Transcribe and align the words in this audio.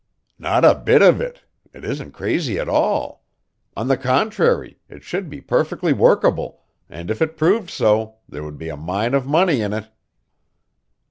"Not 0.39 0.65
a 0.65 0.73
bit 0.73 1.03
of 1.03 1.21
it. 1.21 1.43
It 1.73 1.85
isn't 1.85 2.13
crazy 2.13 2.57
at 2.57 2.67
all. 2.67 3.23
On 3.77 3.87
the 3.87 3.97
contrary, 3.97 4.79
it 4.89 5.03
should 5.03 5.29
be 5.29 5.41
perfectly 5.41 5.93
workable, 5.93 6.63
and 6.89 7.11
if 7.11 7.21
it 7.21 7.37
proved 7.37 7.69
so, 7.69 8.15
there 8.27 8.41
would 8.43 8.57
be 8.57 8.69
a 8.69 8.75
mine 8.75 9.13
of 9.13 9.27
money 9.27 9.61
in 9.61 9.73
it." 9.73 9.89